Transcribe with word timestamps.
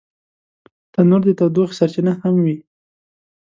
تنور 0.93 1.21
د 1.25 1.29
تودوخې 1.39 1.75
سرچینه 1.79 2.13
هم 2.21 2.35
وي 2.45 2.57